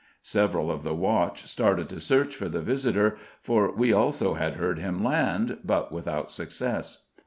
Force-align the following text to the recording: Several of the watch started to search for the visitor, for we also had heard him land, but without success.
Several 0.23 0.71
of 0.71 0.81
the 0.81 0.95
watch 0.95 1.45
started 1.45 1.87
to 1.89 1.99
search 1.99 2.35
for 2.35 2.49
the 2.49 2.63
visitor, 2.63 3.17
for 3.39 3.71
we 3.71 3.93
also 3.93 4.33
had 4.33 4.55
heard 4.55 4.79
him 4.79 5.03
land, 5.03 5.59
but 5.63 5.91
without 5.91 6.31
success. 6.31 7.03